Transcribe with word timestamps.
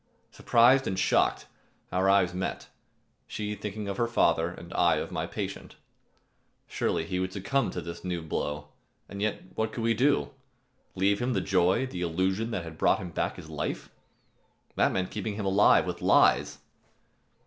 Surprised 0.31 0.87
and 0.87 0.97
shocked, 0.97 1.45
our 1.91 2.09
eyes 2.09 2.33
met, 2.33 2.69
she 3.27 3.53
thinking 3.53 3.87
of 3.87 3.97
her 3.97 4.07
father 4.07 4.49
and 4.49 4.73
I 4.73 4.95
of 4.95 5.11
my 5.11 5.27
patient. 5.27 5.75
Surely 6.65 7.05
he 7.05 7.19
would 7.19 7.31
succumb 7.33 7.69
to 7.69 7.81
this 7.81 8.03
new 8.03 8.23
blow; 8.23 8.69
and 9.07 9.21
yet 9.21 9.55
what 9.55 9.71
could 9.71 9.83
we 9.83 9.93
do? 9.93 10.31
Leave 10.95 11.21
him 11.21 11.33
the 11.33 11.39
joy, 11.39 11.85
the 11.85 12.01
illusion 12.01 12.49
that 12.49 12.63
had 12.63 12.79
brought 12.79 12.97
him 12.97 13.11
back 13.11 13.35
to 13.35 13.43
life? 13.53 13.91
That 14.75 14.91
meant 14.91 15.11
keeping 15.11 15.35
him 15.35 15.45
alive 15.45 15.85
with 15.85 16.01
lies. 16.01 16.57